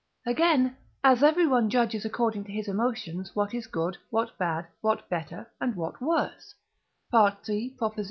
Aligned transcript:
Again, 0.25 0.77
as 1.03 1.21
everyone 1.21 1.69
judges 1.69 2.05
according 2.05 2.45
to 2.45 2.51
his 2.51 2.67
emotions 2.67 3.35
what 3.35 3.53
is 3.53 3.67
good, 3.67 3.97
what 4.09 4.35
bad, 4.35 4.65
what 4.81 5.07
better, 5.09 5.45
and 5.61 5.75
what 5.75 6.01
worse 6.01 6.55
(III. 7.13 7.77